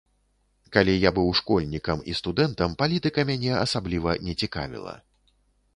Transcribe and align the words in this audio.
Калі 0.77 0.93
я 1.07 1.11
быў 1.17 1.29
школьнікам 1.39 2.01
і 2.13 2.15
студэнтам, 2.21 2.69
палітыка 2.81 3.27
мяне 3.33 3.53
асабліва 3.65 4.21
не 4.29 4.33
цікавіла. 4.45 4.93